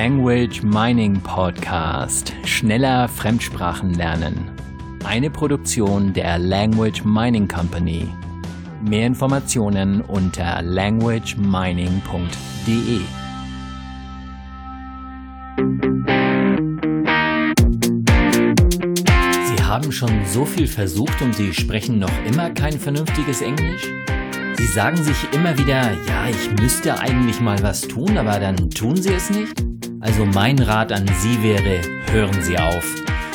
Language 0.00 0.62
Mining 0.62 1.20
Podcast. 1.22 2.32
Schneller 2.44 3.08
Fremdsprachen 3.08 3.94
lernen. 3.94 4.48
Eine 5.04 5.28
Produktion 5.28 6.12
der 6.12 6.38
Language 6.38 7.04
Mining 7.04 7.48
Company. 7.48 8.06
Mehr 8.80 9.08
Informationen 9.08 10.00
unter 10.02 10.62
languagemining.de. 10.62 13.00
Sie 19.48 19.64
haben 19.64 19.90
schon 19.90 20.24
so 20.26 20.44
viel 20.44 20.68
versucht 20.68 21.20
und 21.22 21.34
Sie 21.34 21.52
sprechen 21.52 21.98
noch 21.98 22.24
immer 22.24 22.50
kein 22.50 22.78
vernünftiges 22.78 23.42
Englisch? 23.42 23.88
Sie 24.58 24.66
sagen 24.66 25.02
sich 25.02 25.26
immer 25.32 25.58
wieder, 25.58 25.90
ja, 26.06 26.28
ich 26.30 26.52
müsste 26.60 27.00
eigentlich 27.00 27.40
mal 27.40 27.60
was 27.64 27.80
tun, 27.80 28.16
aber 28.16 28.38
dann 28.38 28.70
tun 28.70 28.96
Sie 28.96 29.12
es 29.12 29.30
nicht? 29.30 29.67
Also 30.00 30.24
mein 30.24 30.60
Rat 30.60 30.92
an 30.92 31.06
Sie 31.18 31.42
wäre, 31.42 31.80
hören 32.12 32.40
Sie 32.40 32.56
auf. 32.56 32.84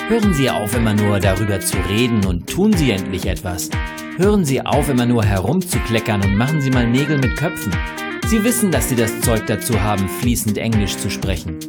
Hören 0.07 0.33
Sie 0.33 0.49
auf, 0.49 0.73
immer 0.75 0.93
nur 0.93 1.19
darüber 1.19 1.59
zu 1.59 1.75
reden 1.89 2.25
und 2.25 2.49
tun 2.49 2.71
Sie 2.71 2.91
endlich 2.91 3.25
etwas. 3.25 3.69
Hören 4.15 4.45
Sie 4.45 4.65
auf, 4.65 4.87
immer 4.87 5.05
nur 5.05 5.25
herumzukleckern 5.25 6.23
und 6.23 6.37
machen 6.37 6.61
Sie 6.61 6.71
mal 6.71 6.87
Nägel 6.87 7.17
mit 7.17 7.35
Köpfen. 7.35 7.73
Sie 8.27 8.45
wissen, 8.45 8.71
dass 8.71 8.87
Sie 8.87 8.95
das 8.95 9.19
Zeug 9.19 9.45
dazu 9.45 9.81
haben, 9.81 10.07
fließend 10.07 10.57
Englisch 10.57 10.95
zu 10.95 11.09
sprechen. 11.09 11.59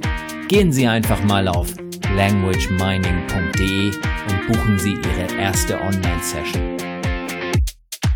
Gehen 0.46 0.72
Sie 0.72 0.86
einfach 0.86 1.24
mal 1.24 1.48
auf 1.48 1.74
languagemining.de 2.14 3.86
und 3.88 4.46
buchen 4.46 4.78
Sie 4.78 4.92
Ihre 4.92 5.40
erste 5.40 5.80
Online-Session. 5.80 6.76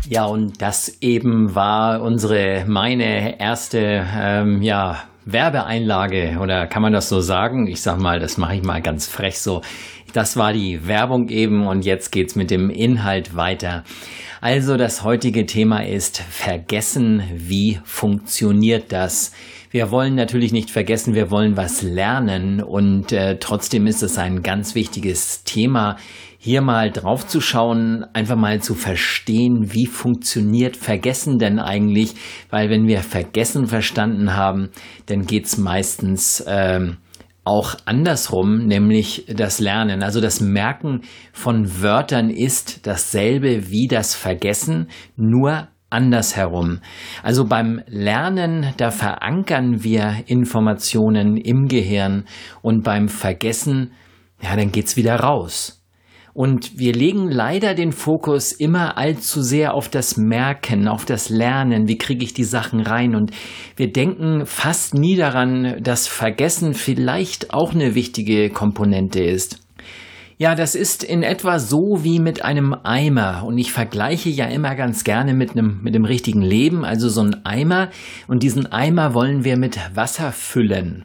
Ja, 0.07 0.25
und 0.25 0.61
das 0.61 1.01
eben 1.01 1.53
war 1.53 2.01
unsere, 2.01 2.63
meine 2.67 3.37
erste, 3.39 4.07
ähm, 4.17 4.61
ja, 4.61 5.03
Werbeeinlage 5.25 6.37
oder 6.41 6.67
kann 6.67 6.81
man 6.81 6.93
das 6.93 7.09
so 7.09 7.19
sagen? 7.19 7.67
Ich 7.67 7.81
sag 7.81 7.99
mal, 7.99 8.19
das 8.19 8.37
mache 8.37 8.55
ich 8.55 8.63
mal 8.63 8.81
ganz 8.81 9.07
frech 9.07 9.39
so. 9.39 9.61
Das 10.13 10.37
war 10.37 10.53
die 10.53 10.87
Werbung 10.87 11.29
eben 11.29 11.67
und 11.67 11.85
jetzt 11.85 12.11
geht's 12.11 12.35
mit 12.35 12.49
dem 12.49 12.69
Inhalt 12.69 13.35
weiter. 13.35 13.83
Also 14.41 14.77
das 14.77 15.03
heutige 15.03 15.45
Thema 15.45 15.85
ist 15.85 16.17
Vergessen, 16.17 17.23
wie 17.33 17.79
funktioniert 17.83 18.91
das? 18.91 19.33
Wir 19.69 19.91
wollen 19.91 20.15
natürlich 20.15 20.51
nicht 20.51 20.71
vergessen, 20.71 21.13
wir 21.13 21.29
wollen 21.29 21.57
was 21.57 21.83
lernen 21.83 22.63
und 22.63 23.11
äh, 23.11 23.37
trotzdem 23.37 23.85
ist 23.85 24.01
es 24.01 24.17
ein 24.17 24.41
ganz 24.41 24.73
wichtiges 24.73 25.43
Thema, 25.43 25.97
hier 26.41 26.61
mal 26.61 26.89
drauf 26.89 27.27
zu 27.27 27.41
schauen, 27.41 28.05
einfach 28.13 28.37
mal 28.37 28.61
zu 28.61 28.73
verstehen, 28.73 29.73
wie 29.73 29.87
funktioniert 29.87 30.77
Vergessen 30.77 31.37
denn 31.37 31.59
eigentlich, 31.59 32.15
weil 32.49 32.69
wenn 32.69 32.87
wir 32.87 33.01
Vergessen 33.01 33.67
verstanden 33.67 34.37
haben, 34.37 34.69
dann 35.07 35.25
geht's 35.25 35.57
meistens 35.57 36.41
ähm, 36.47 36.95
auch 37.43 37.75
andersrum, 37.83 38.67
nämlich 38.67 39.25
das 39.27 39.59
Lernen. 39.59 40.01
Also 40.01 40.21
das 40.21 40.39
Merken 40.39 41.01
von 41.33 41.81
Wörtern 41.81 42.29
ist 42.29 42.87
dasselbe 42.87 43.69
wie 43.69 43.87
das 43.87 44.15
Vergessen, 44.15 44.87
nur 45.17 45.67
andersherum. 45.89 46.79
Also 47.21 47.45
beim 47.45 47.81
Lernen, 47.87 48.73
da 48.77 48.91
verankern 48.91 49.83
wir 49.83 50.23
Informationen 50.27 51.35
im 51.35 51.67
Gehirn 51.67 52.25
und 52.61 52.83
beim 52.83 53.09
Vergessen, 53.09 53.91
ja, 54.41 54.55
dann 54.55 54.71
geht's 54.71 54.95
wieder 54.95 55.17
raus. 55.17 55.78
Und 56.39 56.79
wir 56.79 56.93
legen 56.93 57.29
leider 57.29 57.73
den 57.73 57.91
Fokus 57.91 58.53
immer 58.53 58.97
allzu 58.97 59.41
sehr 59.41 59.73
auf 59.73 59.89
das 59.89 60.15
Merken, 60.15 60.87
auf 60.87 61.03
das 61.03 61.27
Lernen, 61.27 61.89
wie 61.89 61.97
kriege 61.97 62.23
ich 62.23 62.33
die 62.33 62.45
Sachen 62.45 62.79
rein. 62.79 63.13
Und 63.13 63.31
wir 63.75 63.91
denken 63.91 64.45
fast 64.45 64.93
nie 64.93 65.17
daran, 65.17 65.83
dass 65.83 66.07
Vergessen 66.07 66.75
vielleicht 66.75 67.53
auch 67.53 67.73
eine 67.73 67.93
wichtige 67.93 68.49
Komponente 68.51 69.21
ist. 69.21 69.59
Ja, 70.37 70.55
das 70.55 70.75
ist 70.75 71.03
in 71.03 71.23
etwa 71.23 71.59
so 71.59 72.05
wie 72.05 72.19
mit 72.19 72.45
einem 72.45 72.73
Eimer. 72.85 73.43
Und 73.45 73.57
ich 73.57 73.73
vergleiche 73.73 74.29
ja 74.29 74.45
immer 74.45 74.75
ganz 74.75 75.03
gerne 75.03 75.33
mit 75.33 75.51
einem, 75.51 75.81
mit 75.83 75.93
dem 75.93 76.05
richtigen 76.05 76.41
Leben. 76.41 76.85
Also 76.85 77.09
so 77.09 77.19
ein 77.19 77.45
Eimer. 77.45 77.89
Und 78.29 78.43
diesen 78.43 78.65
Eimer 78.65 79.13
wollen 79.13 79.43
wir 79.43 79.57
mit 79.57 79.77
Wasser 79.93 80.31
füllen. 80.31 81.03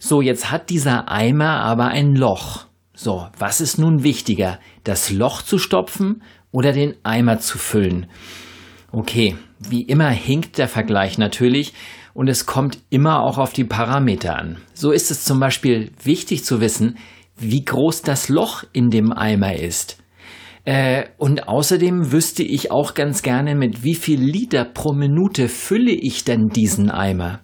So, 0.00 0.20
jetzt 0.20 0.50
hat 0.50 0.68
dieser 0.68 1.08
Eimer 1.08 1.60
aber 1.60 1.86
ein 1.86 2.16
Loch. 2.16 2.66
So, 2.96 3.26
was 3.38 3.60
ist 3.60 3.76
nun 3.76 4.04
wichtiger, 4.04 4.60
das 4.84 5.10
Loch 5.10 5.42
zu 5.42 5.58
stopfen 5.58 6.22
oder 6.52 6.72
den 6.72 6.94
Eimer 7.02 7.40
zu 7.40 7.58
füllen? 7.58 8.06
Okay, 8.92 9.36
wie 9.58 9.82
immer 9.82 10.10
hinkt 10.10 10.58
der 10.58 10.68
Vergleich 10.68 11.18
natürlich 11.18 11.74
und 12.14 12.28
es 12.28 12.46
kommt 12.46 12.78
immer 12.90 13.24
auch 13.24 13.38
auf 13.38 13.52
die 13.52 13.64
Parameter 13.64 14.38
an. 14.38 14.58
So 14.74 14.92
ist 14.92 15.10
es 15.10 15.24
zum 15.24 15.40
Beispiel 15.40 15.90
wichtig 16.04 16.44
zu 16.44 16.60
wissen, 16.60 16.96
wie 17.36 17.64
groß 17.64 18.02
das 18.02 18.28
Loch 18.28 18.62
in 18.72 18.90
dem 18.90 19.12
Eimer 19.12 19.56
ist. 19.56 19.98
Äh, 20.64 21.06
und 21.18 21.48
außerdem 21.48 22.12
wüsste 22.12 22.44
ich 22.44 22.70
auch 22.70 22.94
ganz 22.94 23.22
gerne, 23.22 23.56
mit 23.56 23.82
wie 23.82 23.96
viel 23.96 24.20
Liter 24.20 24.64
pro 24.64 24.92
Minute 24.92 25.48
fülle 25.48 25.92
ich 25.92 26.22
denn 26.22 26.46
diesen 26.48 26.90
Eimer. 26.90 27.43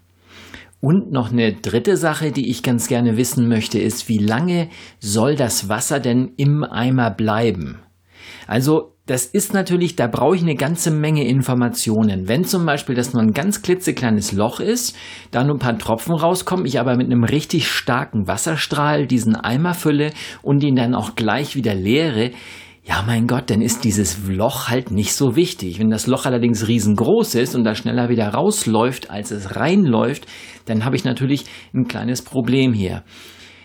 Und 0.80 1.12
noch 1.12 1.30
eine 1.30 1.52
dritte 1.52 1.96
Sache, 1.96 2.32
die 2.32 2.50
ich 2.50 2.62
ganz 2.62 2.88
gerne 2.88 3.16
wissen 3.16 3.48
möchte, 3.48 3.78
ist, 3.78 4.08
wie 4.08 4.18
lange 4.18 4.68
soll 4.98 5.36
das 5.36 5.68
Wasser 5.68 6.00
denn 6.00 6.32
im 6.36 6.64
Eimer 6.64 7.10
bleiben? 7.10 7.80
Also 8.46 8.96
das 9.10 9.26
ist 9.26 9.52
natürlich, 9.52 9.96
da 9.96 10.06
brauche 10.06 10.36
ich 10.36 10.42
eine 10.42 10.54
ganze 10.54 10.90
Menge 10.90 11.26
Informationen. 11.26 12.28
Wenn 12.28 12.44
zum 12.44 12.64
Beispiel 12.64 12.94
das 12.94 13.12
nur 13.12 13.20
ein 13.20 13.32
ganz 13.32 13.60
klitzekleines 13.60 14.32
Loch 14.32 14.60
ist, 14.60 14.96
da 15.32 15.42
nur 15.42 15.56
ein 15.56 15.60
paar 15.60 15.78
Tropfen 15.78 16.14
rauskommen, 16.14 16.64
ich 16.64 16.78
aber 16.78 16.96
mit 16.96 17.06
einem 17.06 17.24
richtig 17.24 17.68
starken 17.68 18.28
Wasserstrahl 18.28 19.06
diesen 19.06 19.34
Eimer 19.34 19.74
fülle 19.74 20.12
und 20.42 20.62
ihn 20.62 20.76
dann 20.76 20.94
auch 20.94 21.16
gleich 21.16 21.56
wieder 21.56 21.74
leere, 21.74 22.30
ja, 22.82 23.02
mein 23.06 23.26
Gott, 23.26 23.50
dann 23.50 23.60
ist 23.60 23.84
dieses 23.84 24.26
Loch 24.26 24.68
halt 24.68 24.90
nicht 24.90 25.12
so 25.12 25.36
wichtig. 25.36 25.78
Wenn 25.78 25.90
das 25.90 26.06
Loch 26.06 26.24
allerdings 26.24 26.66
riesengroß 26.66 27.34
ist 27.34 27.54
und 27.54 27.64
da 27.64 27.74
schneller 27.74 28.08
wieder 28.08 28.28
rausläuft, 28.28 29.10
als 29.10 29.30
es 29.30 29.56
reinläuft, 29.56 30.26
dann 30.64 30.84
habe 30.84 30.96
ich 30.96 31.04
natürlich 31.04 31.44
ein 31.74 31.88
kleines 31.88 32.22
Problem 32.22 32.72
hier. 32.72 33.04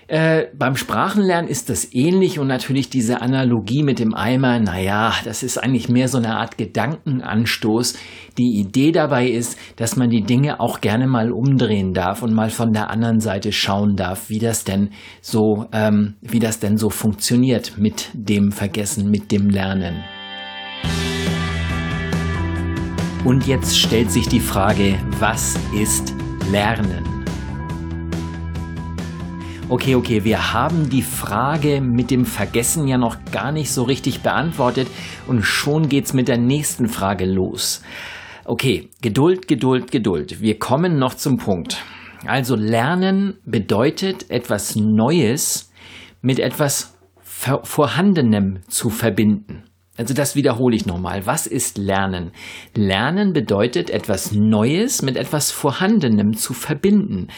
Äh, 0.08 0.48
beim 0.56 0.76
Sprachenlernen 0.76 1.50
ist 1.50 1.70
das 1.70 1.92
ähnlich 1.92 2.38
und 2.38 2.48
natürlich 2.48 2.90
diese 2.90 3.22
Analogie 3.22 3.82
mit 3.82 3.98
dem 3.98 4.14
Eimer, 4.14 4.60
naja, 4.60 5.14
das 5.24 5.42
ist 5.42 5.58
eigentlich 5.58 5.90
mehr 5.90 6.08
so 6.10 6.20
eine 6.20 6.38
Art 6.38 6.60
Gedankenanstoß. 6.60 7.98
Die 8.38 8.60
Idee 8.60 8.92
dabei 8.92 9.28
ist, 9.28 9.58
dass 9.78 9.96
man 9.96 10.10
die 10.12 10.22
Dinge 10.22 10.60
auch 10.60 10.80
gerne 10.80 11.08
mal 11.08 11.32
umdrehen 11.32 11.94
darf 11.94 12.22
und 12.22 12.34
mal 12.34 12.52
von 12.52 12.72
der 12.72 12.92
anderen 12.92 13.20
Seite 13.20 13.52
schauen 13.52 13.96
darf, 13.96 14.30
wie 14.30 14.40
das 14.40 14.64
denn 14.64 14.92
so, 15.22 15.66
ähm, 15.72 16.16
wie 16.22 16.40
das 16.40 16.60
denn 16.60 16.78
so 16.78 16.92
funktioniert 16.92 17.80
mit 17.80 18.10
dem 18.14 18.52
Vergessen, 18.52 19.10
mit 19.10 19.32
dem 19.32 19.50
Lernen. 19.50 20.04
Und 23.24 23.48
jetzt 23.48 23.80
stellt 23.80 24.12
sich 24.12 24.28
die 24.28 24.40
Frage, 24.40 25.00
was 25.18 25.58
ist 25.74 26.14
Lernen? 26.52 27.15
Okay, 29.68 29.96
okay, 29.96 30.24
wir 30.24 30.54
haben 30.54 30.92
die 30.92 31.02
Frage 31.02 31.82
mit 31.82 32.12
dem 32.12 32.26
Vergessen 32.26 32.88
ja 32.88 33.00
noch 33.00 33.18
gar 33.32 33.52
nicht 33.52 33.72
so 33.72 33.82
richtig 33.82 34.22
beantwortet 34.22 34.88
und 35.26 35.42
schon 35.42 35.90
geht's 35.90 36.14
mit 36.14 36.28
der 36.28 36.38
nächsten 36.38 36.88
Frage 36.88 37.26
los. 37.26 37.82
Okay, 38.46 38.90
Geduld, 39.02 39.48
Geduld, 39.48 39.90
Geduld. 39.90 40.40
Wir 40.40 40.60
kommen 40.60 41.00
noch 41.00 41.16
zum 41.16 41.38
Punkt. 41.38 41.84
Also 42.28 42.56
Lernen 42.56 43.38
bedeutet 43.44 44.30
etwas 44.30 44.76
Neues 44.76 45.72
mit 46.22 46.38
etwas 46.38 46.96
Vorhandenem 47.24 48.60
zu 48.68 48.92
verbinden. 48.92 49.64
Also 49.98 50.14
das 50.14 50.36
wiederhole 50.36 50.76
ich 50.76 50.86
nochmal. 50.86 51.26
Was 51.26 51.48
ist 51.48 51.80
Lernen? 51.80 52.34
Lernen 52.76 53.34
bedeutet 53.34 53.90
etwas 53.90 54.32
Neues 54.32 55.02
mit 55.02 55.18
etwas 55.18 55.50
Vorhandenem 55.50 56.38
zu 56.38 56.54
verbinden. 56.54 57.30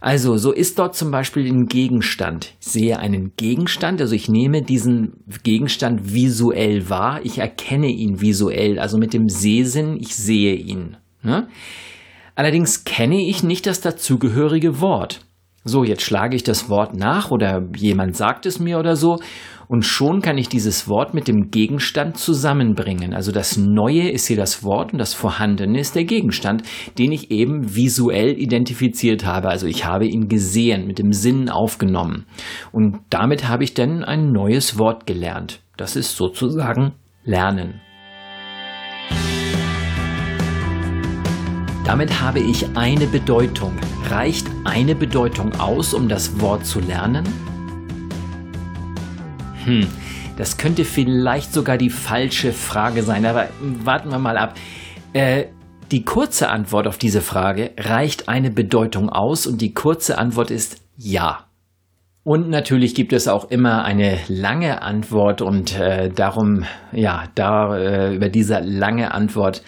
Also, 0.00 0.38
so 0.38 0.50
ist 0.50 0.78
dort 0.78 0.96
zum 0.96 1.10
Beispiel 1.10 1.46
ein 1.46 1.66
Gegenstand. 1.66 2.54
Ich 2.60 2.68
sehe 2.68 2.98
einen 2.98 3.36
Gegenstand, 3.36 4.00
also 4.00 4.14
ich 4.14 4.30
nehme 4.30 4.62
diesen 4.62 5.22
Gegenstand 5.42 6.14
visuell 6.14 6.88
wahr, 6.88 7.20
ich 7.22 7.38
erkenne 7.38 7.88
ihn 7.88 8.22
visuell, 8.22 8.78
also 8.78 8.96
mit 8.96 9.12
dem 9.12 9.28
Sehsinn, 9.28 9.98
ich 10.00 10.16
sehe 10.16 10.54
ihn. 10.54 10.96
Ne? 11.22 11.48
Allerdings 12.34 12.84
kenne 12.84 13.20
ich 13.20 13.42
nicht 13.42 13.66
das 13.66 13.82
dazugehörige 13.82 14.80
Wort. 14.80 15.20
So, 15.64 15.84
jetzt 15.84 16.02
schlage 16.02 16.34
ich 16.34 16.42
das 16.42 16.70
Wort 16.70 16.96
nach 16.96 17.30
oder 17.30 17.68
jemand 17.76 18.16
sagt 18.16 18.46
es 18.46 18.58
mir 18.58 18.78
oder 18.78 18.96
so 18.96 19.20
und 19.70 19.82
schon 19.82 20.20
kann 20.20 20.36
ich 20.36 20.48
dieses 20.48 20.88
Wort 20.88 21.14
mit 21.14 21.28
dem 21.28 21.52
Gegenstand 21.52 22.18
zusammenbringen. 22.18 23.14
Also 23.14 23.30
das 23.30 23.56
Neue 23.56 24.10
ist 24.10 24.26
hier 24.26 24.36
das 24.36 24.64
Wort 24.64 24.92
und 24.92 24.98
das 24.98 25.14
Vorhandene 25.14 25.78
ist 25.78 25.94
der 25.94 26.02
Gegenstand, 26.02 26.64
den 26.98 27.12
ich 27.12 27.30
eben 27.30 27.76
visuell 27.76 28.36
identifiziert 28.36 29.24
habe. 29.24 29.48
Also 29.48 29.68
ich 29.68 29.84
habe 29.84 30.08
ihn 30.08 30.26
gesehen, 30.26 30.88
mit 30.88 30.98
dem 30.98 31.12
Sinn 31.12 31.48
aufgenommen. 31.48 32.26
Und 32.72 32.98
damit 33.10 33.46
habe 33.46 33.62
ich 33.62 33.72
dann 33.72 34.02
ein 34.02 34.32
neues 34.32 34.76
Wort 34.76 35.06
gelernt. 35.06 35.60
Das 35.76 35.94
ist 35.94 36.16
sozusagen 36.16 36.94
Lernen. 37.22 37.80
Damit 41.84 42.20
habe 42.20 42.40
ich 42.40 42.76
eine 42.76 43.06
Bedeutung. 43.06 43.78
Reicht 44.08 44.48
eine 44.64 44.96
Bedeutung 44.96 45.52
aus, 45.60 45.94
um 45.94 46.08
das 46.08 46.40
Wort 46.40 46.66
zu 46.66 46.80
lernen? 46.80 47.49
Hm, 49.70 49.86
das 50.36 50.56
könnte 50.56 50.84
vielleicht 50.84 51.52
sogar 51.52 51.78
die 51.78 51.90
falsche 51.90 52.52
Frage 52.52 53.02
sein, 53.02 53.24
aber 53.24 53.48
warten 53.60 54.10
wir 54.10 54.18
mal 54.18 54.36
ab. 54.36 54.54
Äh, 55.12 55.46
die 55.90 56.04
kurze 56.04 56.50
Antwort 56.50 56.86
auf 56.86 56.98
diese 56.98 57.20
Frage, 57.20 57.72
reicht 57.76 58.28
eine 58.28 58.50
Bedeutung 58.50 59.10
aus? 59.10 59.46
Und 59.46 59.60
die 59.60 59.74
kurze 59.74 60.18
Antwort 60.18 60.50
ist 60.50 60.80
ja. 60.96 61.46
Und 62.22 62.48
natürlich 62.48 62.94
gibt 62.94 63.12
es 63.12 63.28
auch 63.28 63.50
immer 63.50 63.84
eine 63.84 64.18
lange 64.28 64.82
Antwort 64.82 65.40
und 65.40 65.78
äh, 65.78 66.10
darum, 66.10 66.64
ja, 66.92 67.24
da 67.34 67.76
äh, 67.76 68.14
über 68.14 68.28
diese 68.28 68.60
lange 68.60 69.12
Antwort 69.12 69.62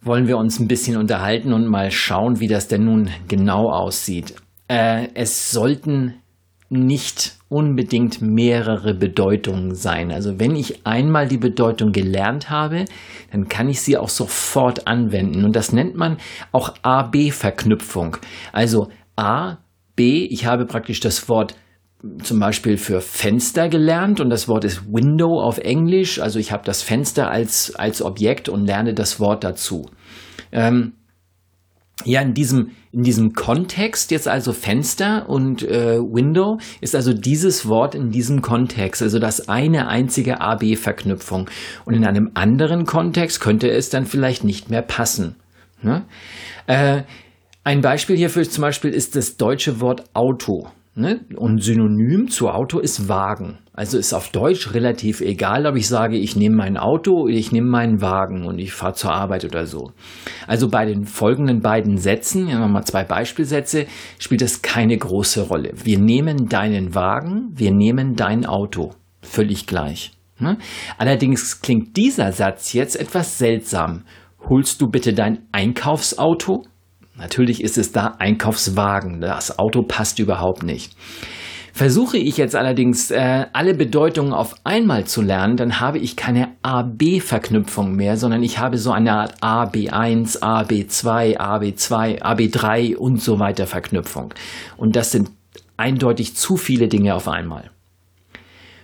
wollen 0.00 0.26
wir 0.26 0.38
uns 0.38 0.58
ein 0.58 0.68
bisschen 0.68 0.96
unterhalten 0.96 1.52
und 1.52 1.66
mal 1.66 1.90
schauen, 1.90 2.40
wie 2.40 2.48
das 2.48 2.68
denn 2.68 2.84
nun 2.84 3.10
genau 3.28 3.70
aussieht. 3.70 4.34
Äh, 4.68 5.08
es 5.14 5.50
sollten 5.50 6.14
nicht 6.70 7.39
unbedingt 7.50 8.22
mehrere 8.22 8.94
Bedeutungen 8.94 9.74
sein. 9.74 10.12
Also 10.12 10.38
wenn 10.38 10.54
ich 10.54 10.86
einmal 10.86 11.26
die 11.26 11.36
Bedeutung 11.36 11.90
gelernt 11.90 12.48
habe, 12.48 12.84
dann 13.32 13.48
kann 13.48 13.68
ich 13.68 13.80
sie 13.80 13.98
auch 13.98 14.08
sofort 14.08 14.86
anwenden. 14.86 15.44
Und 15.44 15.56
das 15.56 15.72
nennt 15.72 15.96
man 15.96 16.18
auch 16.52 16.74
A-B-Verknüpfung. 16.82 18.16
Also 18.52 18.88
A, 19.16 19.58
B, 19.96 20.26
ich 20.30 20.46
habe 20.46 20.64
praktisch 20.64 21.00
das 21.00 21.28
Wort 21.28 21.56
zum 22.22 22.38
Beispiel 22.38 22.76
für 22.76 23.00
Fenster 23.00 23.68
gelernt 23.68 24.20
und 24.20 24.30
das 24.30 24.48
Wort 24.48 24.64
ist 24.64 24.86
Window 24.86 25.42
auf 25.42 25.58
Englisch. 25.58 26.20
Also 26.20 26.38
ich 26.38 26.52
habe 26.52 26.64
das 26.64 26.82
Fenster 26.82 27.30
als, 27.30 27.74
als 27.74 28.00
Objekt 28.00 28.48
und 28.48 28.64
lerne 28.64 28.94
das 28.94 29.18
Wort 29.18 29.42
dazu. 29.42 29.90
Ähm, 30.52 30.94
ja, 32.04 32.20
in 32.20 32.34
diesem, 32.34 32.70
in 32.92 33.02
diesem 33.02 33.32
Kontext 33.32 34.10
jetzt 34.10 34.28
also 34.28 34.52
Fenster 34.52 35.28
und 35.28 35.62
äh, 35.62 35.98
Window 35.98 36.58
ist 36.80 36.94
also 36.94 37.12
dieses 37.12 37.68
Wort 37.68 37.94
in 37.94 38.10
diesem 38.10 38.42
Kontext, 38.42 39.02
also 39.02 39.18
das 39.18 39.48
eine 39.48 39.88
einzige 39.88 40.40
AB-Verknüpfung. 40.40 41.48
Und 41.84 41.94
in 41.94 42.04
einem 42.04 42.30
anderen 42.34 42.86
Kontext 42.86 43.40
könnte 43.40 43.70
es 43.70 43.90
dann 43.90 44.06
vielleicht 44.06 44.44
nicht 44.44 44.70
mehr 44.70 44.82
passen. 44.82 45.36
Ne? 45.82 46.04
Äh, 46.66 47.02
ein 47.64 47.80
Beispiel 47.80 48.16
hierfür 48.16 48.42
zum 48.44 48.62
Beispiel 48.62 48.90
ist 48.90 49.16
das 49.16 49.36
deutsche 49.36 49.80
Wort 49.80 50.04
Auto. 50.14 50.68
Ne? 51.00 51.20
Und 51.34 51.62
Synonym 51.62 52.28
zu 52.28 52.50
Auto 52.50 52.78
ist 52.78 53.08
Wagen. 53.08 53.56
Also 53.72 53.96
ist 53.96 54.12
auf 54.12 54.28
Deutsch 54.28 54.74
relativ 54.74 55.22
egal, 55.22 55.64
ob 55.64 55.76
ich 55.76 55.88
sage, 55.88 56.18
ich 56.18 56.36
nehme 56.36 56.56
mein 56.56 56.76
Auto 56.76 57.26
ich 57.26 57.52
nehme 57.52 57.68
meinen 57.68 58.02
Wagen 58.02 58.44
und 58.44 58.58
ich 58.58 58.74
fahre 58.74 58.92
zur 58.92 59.12
Arbeit 59.12 59.46
oder 59.46 59.64
so. 59.64 59.92
Also 60.46 60.68
bei 60.68 60.84
den 60.84 61.06
folgenden 61.06 61.60
beiden 61.60 61.96
Sätzen, 61.96 62.48
ja 62.48 62.58
nochmal 62.58 62.84
zwei 62.84 63.02
Beispielsätze, 63.04 63.86
spielt 64.18 64.42
das 64.42 64.60
keine 64.60 64.98
große 64.98 65.48
Rolle. 65.48 65.72
Wir 65.82 65.98
nehmen 65.98 66.50
deinen 66.50 66.94
Wagen, 66.94 67.52
wir 67.54 67.72
nehmen 67.72 68.14
dein 68.14 68.44
Auto. 68.44 68.92
Völlig 69.22 69.66
gleich. 69.66 70.12
Ne? 70.38 70.58
Allerdings 70.98 71.62
klingt 71.62 71.96
dieser 71.96 72.32
Satz 72.32 72.74
jetzt 72.74 73.00
etwas 73.00 73.38
seltsam. 73.38 74.04
Holst 74.50 74.82
du 74.82 74.90
bitte 74.90 75.14
dein 75.14 75.46
Einkaufsauto? 75.52 76.64
Natürlich 77.20 77.62
ist 77.62 77.78
es 77.78 77.92
da 77.92 78.16
Einkaufswagen. 78.18 79.20
Das 79.20 79.58
Auto 79.58 79.82
passt 79.82 80.18
überhaupt 80.18 80.62
nicht. 80.62 80.96
Versuche 81.72 82.18
ich 82.18 82.36
jetzt 82.36 82.56
allerdings 82.56 83.10
äh, 83.10 83.46
alle 83.52 83.74
Bedeutungen 83.74 84.32
auf 84.32 84.56
einmal 84.64 85.04
zu 85.04 85.22
lernen, 85.22 85.56
dann 85.56 85.80
habe 85.80 85.98
ich 85.98 86.16
keine 86.16 86.48
A-B-Verknüpfung 86.62 87.94
mehr, 87.94 88.16
sondern 88.16 88.42
ich 88.42 88.58
habe 88.58 88.76
so 88.76 88.90
eine 88.90 89.12
Art 89.12 89.40
AB1, 89.42 90.40
AB2, 90.40 91.38
AB2, 91.38 92.22
AB3 92.22 92.96
und 92.96 93.22
so 93.22 93.38
weiter 93.38 93.66
Verknüpfung. 93.66 94.34
Und 94.76 94.96
das 94.96 95.12
sind 95.12 95.30
eindeutig 95.76 96.34
zu 96.36 96.56
viele 96.56 96.88
Dinge 96.88 97.14
auf 97.14 97.28
einmal. 97.28 97.70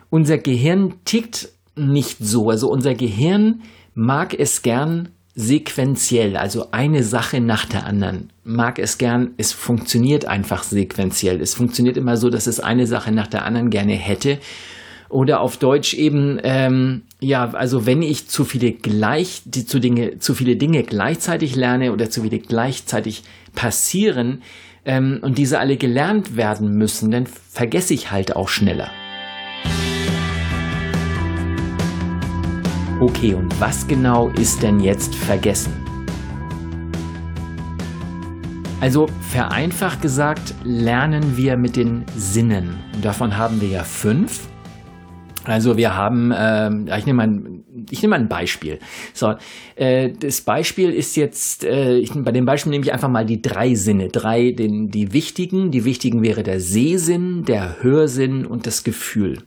Unser 0.08 0.38
Gehirn 0.38 0.94
tickt 1.04 1.48
nicht 1.74 2.18
so. 2.20 2.50
Also 2.50 2.68
unser 2.68 2.94
Gehirn 2.94 3.62
mag 3.94 4.32
es 4.38 4.62
gern 4.62 5.08
sequenziell, 5.38 6.38
also 6.38 6.68
eine 6.72 7.02
Sache 7.02 7.42
nach 7.42 7.66
der 7.66 7.86
anderen. 7.86 8.30
Mag 8.42 8.78
es 8.78 8.96
gern, 8.96 9.34
es 9.36 9.52
funktioniert 9.52 10.24
einfach 10.24 10.62
sequenziell. 10.62 11.42
Es 11.42 11.54
funktioniert 11.54 11.98
immer 11.98 12.16
so, 12.16 12.30
dass 12.30 12.46
es 12.46 12.58
eine 12.58 12.86
Sache 12.86 13.12
nach 13.12 13.26
der 13.26 13.44
anderen 13.44 13.68
gerne 13.68 13.92
hätte. 13.92 14.38
Oder 15.10 15.40
auf 15.40 15.58
Deutsch 15.58 15.92
eben, 15.92 16.40
ähm, 16.42 17.02
ja, 17.20 17.50
also 17.50 17.84
wenn 17.84 18.00
ich 18.00 18.28
zu 18.28 18.44
viele 18.44 18.72
gleich, 18.72 19.42
die, 19.44 19.66
zu, 19.66 19.78
Dinge, 19.78 20.18
zu 20.18 20.34
viele 20.34 20.56
Dinge 20.56 20.82
gleichzeitig 20.82 21.54
lerne 21.54 21.92
oder 21.92 22.08
zu 22.08 22.22
viele 22.22 22.38
gleichzeitig 22.38 23.22
passieren 23.54 24.42
ähm, 24.86 25.18
und 25.20 25.36
diese 25.36 25.60
alle 25.60 25.76
gelernt 25.76 26.36
werden 26.36 26.76
müssen, 26.76 27.10
dann 27.10 27.26
vergesse 27.26 27.92
ich 27.92 28.10
halt 28.10 28.34
auch 28.34 28.48
schneller. 28.48 28.90
Okay, 32.98 33.34
und 33.34 33.60
was 33.60 33.86
genau 33.86 34.30
ist 34.38 34.62
denn 34.62 34.80
jetzt 34.80 35.14
vergessen? 35.14 35.70
Also 38.80 39.06
vereinfacht 39.20 40.00
gesagt, 40.00 40.54
lernen 40.64 41.36
wir 41.36 41.58
mit 41.58 41.76
den 41.76 42.06
Sinnen. 42.16 42.78
Und 42.94 43.04
davon 43.04 43.36
haben 43.36 43.60
wir 43.60 43.68
ja 43.68 43.84
fünf. 43.84 44.48
Also 45.44 45.76
wir 45.76 45.94
haben, 45.94 46.32
äh, 46.32 46.98
ich 46.98 47.04
nehme 47.04 47.26
mal, 47.26 47.42
ich 47.90 48.00
nehme 48.00 48.12
mal 48.12 48.20
ein 48.20 48.28
Beispiel. 48.28 48.78
So, 49.12 49.34
äh, 49.74 50.12
das 50.18 50.40
Beispiel 50.40 50.90
ist 50.90 51.16
jetzt, 51.16 51.64
äh, 51.64 51.98
ich, 51.98 52.12
bei 52.14 52.32
dem 52.32 52.46
Beispiel 52.46 52.70
nehme 52.70 52.84
ich 52.84 52.94
einfach 52.94 53.10
mal 53.10 53.26
die 53.26 53.42
drei 53.42 53.74
Sinne, 53.74 54.08
drei, 54.08 54.52
den, 54.52 54.90
die 54.90 55.12
wichtigen. 55.12 55.70
Die 55.70 55.84
wichtigen 55.84 56.22
wäre 56.22 56.42
der 56.42 56.60
Sehsinn, 56.60 57.44
der 57.44 57.82
Hörsinn 57.82 58.46
und 58.46 58.66
das 58.66 58.84
Gefühl. 58.84 59.42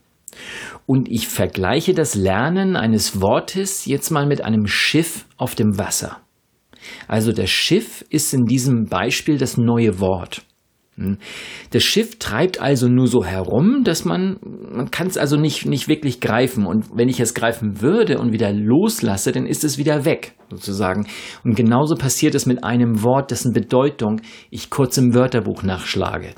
Und 0.90 1.08
ich 1.08 1.28
vergleiche 1.28 1.94
das 1.94 2.16
Lernen 2.16 2.76
eines 2.76 3.22
Wortes 3.22 3.86
jetzt 3.86 4.10
mal 4.10 4.26
mit 4.26 4.44
einem 4.44 4.66
Schiff 4.66 5.28
auf 5.38 5.54
dem 5.54 5.78
Wasser. 5.78 6.18
Also 7.08 7.32
das 7.32 7.52
Schiff 7.52 8.04
ist 8.10 8.34
in 8.34 8.46
diesem 8.46 8.86
Beispiel 8.86 9.38
das 9.38 9.56
neue 9.56 10.00
Wort. 10.00 10.42
Hm. 10.96 11.20
Das 11.70 11.84
Schiff 11.84 12.18
treibt 12.18 12.60
also 12.60 12.88
nur 12.88 13.06
so 13.06 13.24
herum, 13.24 13.84
dass 13.84 14.04
man, 14.04 14.38
man 14.42 14.90
kann 14.90 15.06
es 15.06 15.20
also 15.20 15.38
nicht, 15.38 15.68
nicht 15.68 15.88
wirklich 15.88 16.22
greifen. 16.22 16.66
Und 16.66 16.88
wenn 16.92 17.08
ich 17.08 17.20
es 17.20 17.36
greifen 17.36 17.82
würde 17.82 18.18
und 18.18 18.34
wieder 18.34 18.52
loslasse, 18.52 19.32
dann 19.32 19.46
ist 19.46 19.64
es 19.64 19.78
wieder 19.78 20.06
weg, 20.06 20.34
sozusagen. 20.50 21.06
Und 21.44 21.56
genauso 21.56 21.94
passiert 21.94 22.34
es 22.34 22.48
mit 22.48 22.64
einem 22.64 23.04
Wort, 23.04 23.30
dessen 23.30 23.54
Bedeutung 23.54 24.22
ich 24.50 24.72
kurz 24.72 24.98
im 24.98 25.14
Wörterbuch 25.14 25.62
nachschlage. 25.62 26.34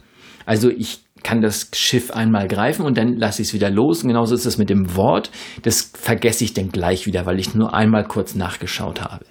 Also 0.46 0.70
ich 0.70 1.00
kann 1.24 1.42
das 1.42 1.70
Schiff 1.74 2.12
einmal 2.12 2.48
greifen 2.48 2.86
und 2.86 2.98
dann 2.98 3.18
lasse 3.18 3.42
ich 3.42 3.50
es 3.50 3.54
wieder 3.54 3.70
los. 3.70 4.04
Und 4.04 4.10
genauso 4.10 4.36
ist 4.36 4.46
es 4.46 4.58
mit 4.58 4.70
dem 4.70 4.96
Wort. 4.96 5.32
Das 5.64 5.92
vergesse 5.94 6.44
ich 6.44 6.54
dann 6.54 6.70
gleich 6.70 7.06
wieder, 7.06 7.26
weil 7.26 7.40
ich 7.40 7.54
nur 7.56 7.74
einmal 7.74 8.06
kurz 8.06 8.36
nachgeschaut 8.36 9.02
habe. 9.02 9.26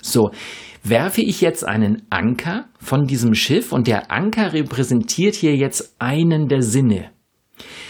So, 0.00 0.30
werfe 0.82 1.22
ich 1.22 1.40
jetzt 1.40 1.66
einen 1.66 2.02
Anker 2.10 2.66
von 2.78 3.06
diesem 3.06 3.34
Schiff 3.34 3.72
und 3.72 3.86
der 3.86 4.10
Anker 4.10 4.52
repräsentiert 4.52 5.34
hier 5.34 5.56
jetzt 5.56 5.96
einen 5.98 6.48
der 6.48 6.62
Sinne. 6.62 7.10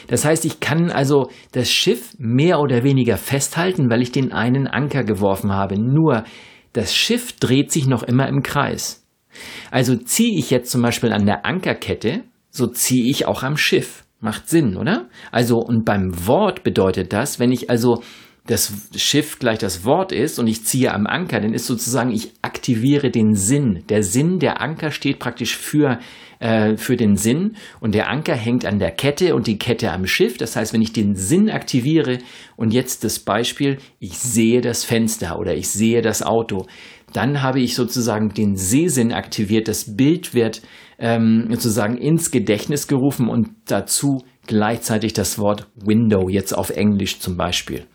Das 0.08 0.24
heißt, 0.24 0.44
ich 0.44 0.60
kann 0.60 0.90
also 0.90 1.30
das 1.52 1.70
Schiff 1.70 2.14
mehr 2.18 2.60
oder 2.60 2.84
weniger 2.84 3.16
festhalten, 3.16 3.90
weil 3.90 4.02
ich 4.02 4.12
den 4.12 4.32
einen 4.32 4.66
Anker 4.66 5.02
geworfen 5.02 5.52
habe. 5.52 5.78
Nur 5.78 6.24
das 6.72 6.94
Schiff 6.94 7.32
dreht 7.32 7.72
sich 7.72 7.86
noch 7.86 8.02
immer 8.02 8.28
im 8.28 8.42
Kreis. 8.42 9.04
Also 9.70 9.96
ziehe 9.96 10.38
ich 10.38 10.50
jetzt 10.50 10.70
zum 10.70 10.82
Beispiel 10.82 11.12
an 11.12 11.26
der 11.26 11.44
Ankerkette, 11.44 12.22
so 12.56 12.66
ziehe 12.66 13.08
ich 13.08 13.26
auch 13.26 13.42
am 13.42 13.56
Schiff. 13.56 14.04
Macht 14.20 14.48
Sinn, 14.48 14.76
oder? 14.76 15.08
Also, 15.30 15.58
und 15.58 15.84
beim 15.84 16.26
Wort 16.26 16.64
bedeutet 16.64 17.12
das, 17.12 17.38
wenn 17.38 17.52
ich 17.52 17.68
also 17.68 18.02
das 18.46 18.72
Schiff 18.96 19.38
gleich 19.38 19.58
das 19.58 19.84
Wort 19.84 20.12
ist 20.12 20.38
und 20.38 20.46
ich 20.46 20.64
ziehe 20.64 20.94
am 20.94 21.06
Anker, 21.06 21.40
dann 21.40 21.52
ist 21.52 21.66
sozusagen, 21.66 22.12
ich 22.12 22.32
aktiviere 22.42 23.10
den 23.10 23.34
Sinn. 23.34 23.82
Der 23.88 24.02
Sinn, 24.02 24.38
der 24.38 24.60
Anker 24.60 24.90
steht 24.90 25.18
praktisch 25.18 25.56
für, 25.56 25.98
äh, 26.38 26.76
für 26.76 26.96
den 26.96 27.16
Sinn 27.16 27.56
und 27.80 27.94
der 27.94 28.08
Anker 28.08 28.36
hängt 28.36 28.64
an 28.64 28.78
der 28.78 28.92
Kette 28.92 29.34
und 29.34 29.48
die 29.48 29.58
Kette 29.58 29.90
am 29.90 30.06
Schiff. 30.06 30.38
Das 30.38 30.54
heißt, 30.54 30.72
wenn 30.72 30.82
ich 30.82 30.92
den 30.92 31.16
Sinn 31.16 31.50
aktiviere 31.50 32.18
und 32.56 32.72
jetzt 32.72 33.04
das 33.04 33.18
Beispiel, 33.18 33.78
ich 33.98 34.16
sehe 34.16 34.60
das 34.60 34.84
Fenster 34.84 35.38
oder 35.38 35.54
ich 35.54 35.68
sehe 35.68 36.00
das 36.00 36.22
Auto, 36.22 36.66
dann 37.12 37.42
habe 37.42 37.60
ich 37.60 37.74
sozusagen 37.74 38.30
den 38.30 38.56
Sehsinn 38.56 39.12
aktiviert. 39.12 39.68
Das 39.68 39.96
Bild 39.96 40.34
wird 40.34 40.62
ähm, 40.98 41.46
sozusagen 41.50 41.96
ins 41.96 42.30
Gedächtnis 42.30 42.88
gerufen 42.88 43.28
und 43.28 43.48
dazu 43.66 44.24
gleichzeitig 44.46 45.12
das 45.12 45.38
Wort 45.38 45.68
Window, 45.74 46.28
jetzt 46.28 46.52
auf 46.52 46.70
Englisch 46.70 47.18
zum 47.18 47.36
Beispiel. 47.36 47.86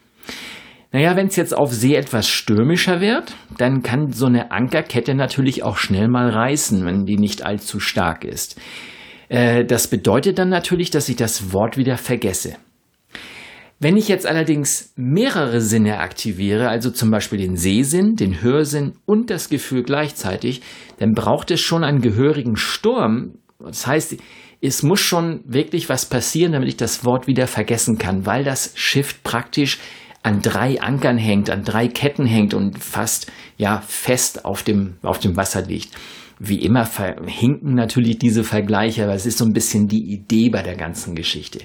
Naja, 0.92 1.16
wenn 1.16 1.28
es 1.28 1.38
jetzt 1.38 1.56
auf 1.56 1.72
See 1.72 1.96
etwas 1.96 2.28
stürmischer 2.28 3.00
wird, 3.00 3.34
dann 3.58 3.82
kann 3.82 4.12
so 4.12 4.26
eine 4.26 4.52
Ankerkette 4.52 5.16
natürlich 5.16 5.64
auch 5.64 5.78
schnell 5.78 6.10
mal 6.10 6.30
reißen, 6.30 6.86
wenn 6.86 7.06
die 7.06 7.18
nicht 7.18 7.44
allzu 7.44 7.80
stark 7.80 8.26
ist. 8.26 8.60
Äh, 9.30 9.64
das 9.64 9.88
bedeutet 9.88 10.38
dann 10.38 10.50
natürlich, 10.50 10.90
dass 10.92 11.08
ich 11.08 11.16
das 11.16 11.54
Wort 11.54 11.78
wieder 11.78 11.96
vergesse. 11.96 12.58
Wenn 13.84 13.98
ich 13.98 14.08
jetzt 14.08 14.28
allerdings 14.28 14.94
mehrere 14.96 15.60
Sinne 15.60 16.02
aktiviere, 16.02 16.70
also 16.70 16.92
zum 16.92 17.10
Beispiel 17.10 17.40
den 17.40 17.56
Sehsinn, 17.56 18.16
den 18.16 18.44
Hörsinn 18.44 18.94
und 19.08 19.32
das 19.32 19.50
Gefühl 19.50 19.82
gleichzeitig, 19.82 20.62
dann 21.00 21.14
braucht 21.14 21.50
es 21.50 21.62
schon 21.62 21.84
einen 21.84 22.00
gehörigen 22.00 22.58
Sturm. 22.58 23.40
Das 23.58 23.88
heißt, 23.88 24.18
es 24.62 24.84
muss 24.84 25.00
schon 25.00 25.42
wirklich 25.46 25.90
was 25.90 26.06
passieren, 26.06 26.52
damit 26.52 26.70
ich 26.70 26.78
das 26.78 27.06
Wort 27.06 27.26
wieder 27.26 27.48
vergessen 27.48 27.98
kann, 27.98 28.28
weil 28.28 28.44
das 28.44 28.72
Shift 28.76 29.24
praktisch 29.24 29.80
an 30.22 30.44
drei 30.44 30.80
Ankern 30.80 31.18
hängt, 31.18 31.50
an 31.50 31.64
drei 31.64 31.88
Ketten 31.88 32.28
hängt 32.28 32.54
und 32.54 32.78
fast 32.78 33.32
ja 33.58 33.82
fest 33.82 34.46
auf 34.46 34.62
dem 34.62 34.98
auf 35.02 35.18
dem 35.18 35.36
Wasser 35.38 35.64
liegt. 35.64 35.90
Wie 36.38 36.62
immer 36.62 36.86
verhinken 36.86 37.74
natürlich 37.74 38.20
diese 38.20 38.44
Vergleiche, 38.44 39.06
aber 39.06 39.16
es 39.16 39.26
ist 39.26 39.40
so 39.40 39.46
ein 39.46 39.54
bisschen 39.54 39.88
die 39.88 40.14
Idee 40.14 40.50
bei 40.50 40.62
der 40.62 40.76
ganzen 40.76 41.16
Geschichte. 41.16 41.62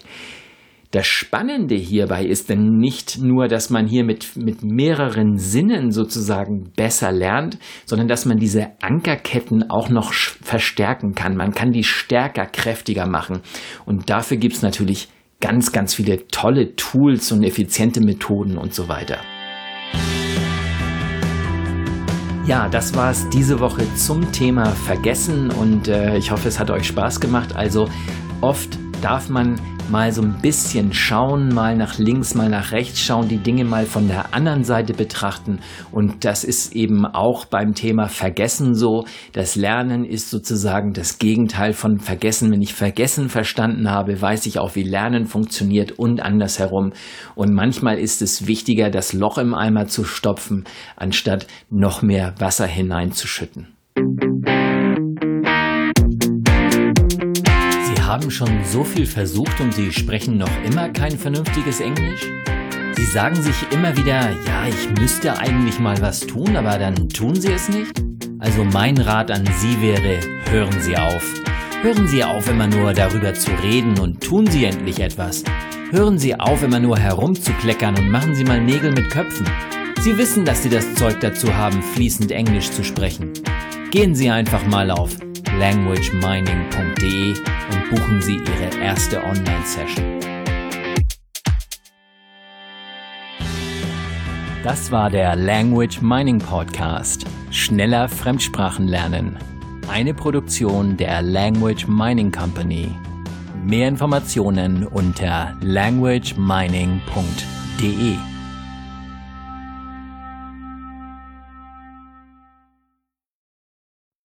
Das 0.93 1.07
Spannende 1.07 1.75
hierbei 1.75 2.25
ist 2.25 2.49
denn 2.49 2.79
nicht 2.79 3.19
nur, 3.19 3.49
dass 3.49 3.71
man 3.71 3.87
hier 3.87 4.05
mit, 4.05 4.37
mit 4.37 4.63
mehreren 4.63 5.37
Sinnen 5.37 5.91
sozusagen 5.91 6.71
besser 6.77 7.11
lernt, 7.11 7.59
sondern 7.85 8.07
dass 8.07 8.25
man 8.25 8.39
diese 8.39 8.69
Ankerketten 8.81 9.69
auch 9.69 9.89
noch 9.89 10.13
verstärken 10.13 11.15
kann. 11.15 11.37
Man 11.37 11.53
kann 11.53 11.73
die 11.73 11.85
stärker, 11.85 12.47
kräftiger 12.47 13.07
machen. 13.07 13.41
Und 13.85 14.11
dafür 14.11 14.37
gibt 14.37 14.55
es 14.55 14.63
natürlich 14.63 15.09
ganz, 15.41 15.73
ganz 15.73 15.95
viele 15.95 16.29
tolle 16.29 16.77
Tools 16.77 17.33
und 17.33 17.43
effiziente 17.43 18.01
Methoden 18.01 18.57
und 18.57 18.73
so 18.73 18.89
weiter. 18.89 19.19
Ja, 22.47 22.69
das 22.69 22.95
war 22.95 23.11
es 23.11 23.29
diese 23.31 23.59
Woche 23.59 23.83
zum 23.97 24.31
Thema 24.31 24.67
Vergessen 24.67 25.51
und 25.51 25.89
äh, 25.89 26.17
ich 26.17 26.31
hoffe, 26.31 26.47
es 26.47 26.61
hat 26.61 26.71
euch 26.71 26.87
Spaß 26.87 27.21
gemacht. 27.21 27.57
Also 27.57 27.89
oft 28.41 28.79
darf 29.03 29.29
man 29.29 29.61
mal 29.91 30.13
so 30.13 30.23
ein 30.23 30.41
bisschen 30.43 30.93
schauen, 30.93 31.49
mal 31.49 31.77
nach 31.77 31.99
links, 31.99 32.35
mal 32.35 32.49
nach 32.49 32.73
rechts 32.73 33.01
schauen, 33.01 33.29
die 33.29 33.39
Dinge 33.39 33.65
mal 33.65 33.87
von 33.87 34.09
der 34.09 34.35
anderen 34.35 34.65
Seite 34.65 34.93
betrachten. 34.93 35.61
Und 35.93 36.25
das 36.25 36.45
ist 36.45 36.75
eben 36.75 37.07
auch 37.07 37.45
beim 37.45 37.75
Thema 37.75 38.09
Vergessen 38.09 38.75
so. 38.75 39.05
Das 39.33 39.57
Lernen 39.57 40.05
ist 40.05 40.31
sozusagen 40.31 40.93
das 40.93 41.19
Gegenteil 41.19 41.73
von 41.73 41.99
Vergessen. 41.99 42.51
Wenn 42.51 42.63
ich 42.63 42.75
Vergessen 42.75 43.29
verstanden 43.29 43.91
habe, 43.91 44.21
weiß 44.21 44.47
ich 44.47 44.59
auch, 44.59 44.75
wie 44.75 44.83
Lernen 44.83 45.27
funktioniert 45.27 45.93
und 45.93 46.21
andersherum. 46.21 46.93
Und 47.35 47.53
manchmal 47.53 47.99
ist 47.99 48.23
es 48.23 48.47
wichtiger, 48.47 48.91
das 48.91 49.13
Loch 49.13 49.39
im 49.39 49.55
Eimer 49.55 49.87
zu 49.87 50.05
stopfen, 50.05 50.65
anstatt 50.97 51.47
noch 51.71 52.03
mehr 52.03 52.35
Wasser 52.39 52.67
hineinzuschütten. 52.67 53.76
Haben 58.17 58.31
schon 58.31 58.65
so 58.65 58.83
viel 58.83 59.05
versucht 59.05 59.61
und 59.61 59.75
Sie 59.75 59.93
sprechen 59.93 60.39
noch 60.39 60.49
immer 60.65 60.89
kein 60.89 61.19
vernünftiges 61.19 61.81
Englisch? 61.81 62.23
Sie 62.97 63.05
sagen 63.05 63.35
sich 63.43 63.55
immer 63.73 63.95
wieder, 63.95 64.31
ja, 64.47 64.67
ich 64.67 64.89
müsste 64.99 65.39
eigentlich 65.39 65.79
mal 65.79 66.01
was 66.01 66.21
tun, 66.21 66.57
aber 66.57 66.79
dann 66.79 67.11
tun 67.11 67.35
Sie 67.35 67.53
es 67.53 67.69
nicht? 67.69 67.93
Also 68.39 68.65
mein 68.65 68.97
Rat 68.97 69.31
an 69.31 69.45
Sie 69.59 69.83
wäre, 69.83 70.19
hören 70.51 70.81
Sie 70.81 70.97
auf. 70.97 71.23
Hören 71.83 72.09
Sie 72.09 72.25
auf, 72.25 72.49
immer 72.49 72.67
nur 72.67 72.95
darüber 72.95 73.35
zu 73.35 73.51
reden 73.63 73.99
und 73.99 74.23
tun 74.23 74.47
Sie 74.47 74.65
endlich 74.65 75.01
etwas. 75.01 75.45
Hören 75.91 76.19
Sie 76.19 76.41
auf, 76.41 76.63
immer 76.63 76.81
nur 76.81 76.99
herumzukleckern 76.99 77.99
und 77.99 78.11
machen 78.11 78.35
Sie 78.35 78.45
mal 78.45 78.63
Nägel 78.63 78.93
mit 78.93 79.11
Köpfen. 79.11 79.47
Sie 80.01 80.17
wissen, 80.17 80.47
dass 80.47 80.63
Sie 80.63 80.71
das 80.71 80.95
Zeug 80.95 81.21
dazu 81.21 81.55
haben, 81.55 81.83
fließend 81.83 82.33
Englisch 82.33 82.71
zu 82.71 82.83
sprechen. 82.83 83.35
Gehen 83.91 84.15
Sie 84.15 84.31
einfach 84.31 84.67
mal 84.67 84.91
auf 84.91 85.19
languagemining.de 85.59 87.31
und 87.31 87.91
buchen 87.91 88.21
Sie 88.21 88.37
Ihre 88.37 88.79
erste 88.83 89.25
Online-Session. 89.25 90.21
Das 94.63 94.91
war 94.91 95.11
der 95.11 95.37
Language 95.37 96.03
Mining 96.03 96.39
Podcast. 96.39 97.25
Schneller 97.51 98.09
Fremdsprachen 98.09 98.89
lernen. 98.89 99.39
Eine 99.89 100.13
Produktion 100.13 100.97
der 100.97 101.23
Language 101.23 101.87
Mining 101.87 102.33
Company. 102.33 102.91
Mehr 103.65 103.89
Informationen 103.89 104.87
unter 104.87 105.57
languagemining.de. 105.63 108.36